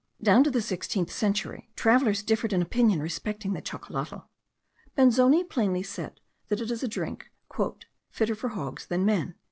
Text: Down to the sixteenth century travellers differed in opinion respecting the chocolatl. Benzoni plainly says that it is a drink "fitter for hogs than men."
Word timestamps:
Down 0.23 0.43
to 0.43 0.49
the 0.49 0.63
sixteenth 0.63 1.11
century 1.11 1.69
travellers 1.75 2.23
differed 2.23 2.53
in 2.53 2.61
opinion 2.63 3.01
respecting 3.03 3.53
the 3.53 3.61
chocolatl. 3.61 4.23
Benzoni 4.95 5.43
plainly 5.43 5.83
says 5.83 6.13
that 6.47 6.59
it 6.59 6.71
is 6.71 6.81
a 6.81 6.87
drink 6.87 7.29
"fitter 8.09 8.33
for 8.33 8.49
hogs 8.49 8.87
than 8.87 9.05
men." 9.05 9.35